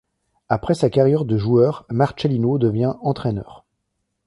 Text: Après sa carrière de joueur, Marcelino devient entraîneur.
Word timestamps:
Après 0.49 0.73
sa 0.73 0.89
carrière 0.89 1.25
de 1.25 1.37
joueur, 1.37 1.85
Marcelino 1.91 2.57
devient 2.57 2.93
entraîneur. 3.01 3.65